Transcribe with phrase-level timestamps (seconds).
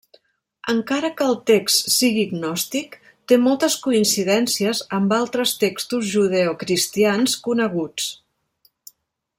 [0.71, 2.97] Encara que el text sigui gnòstic,
[3.33, 8.11] té moltes coincidències amb altres textos judeocristians coneguts.